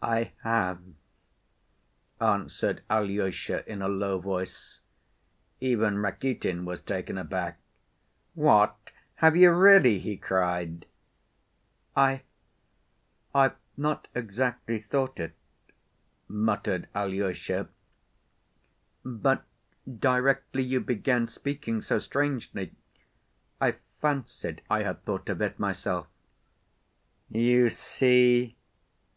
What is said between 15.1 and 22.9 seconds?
it," muttered Alyosha, "but directly you began speaking so strangely,